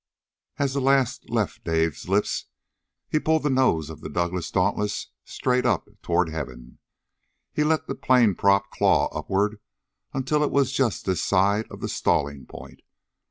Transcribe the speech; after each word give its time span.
As 0.57 0.73
the 0.73 0.81
last 0.81 1.29
left 1.29 1.63
Dave's 1.63 2.09
lips 2.09 2.47
he 3.07 3.19
pulled 3.19 3.43
the 3.43 3.51
nose 3.51 3.91
of 3.91 4.01
the 4.01 4.09
Douglass 4.09 4.49
Dauntless 4.49 5.09
straight 5.25 5.63
up 5.63 5.87
toward 6.01 6.29
Heaven. 6.29 6.79
He 7.53 7.63
let 7.63 7.85
the 7.85 7.93
plane 7.93 8.33
prop 8.33 8.71
claw 8.71 9.09
upward 9.15 9.59
until 10.11 10.43
it 10.43 10.49
was 10.49 10.71
just 10.73 11.05
this 11.05 11.23
side 11.23 11.67
of 11.69 11.81
the 11.81 11.87
stalling 11.87 12.47
point. 12.47 12.81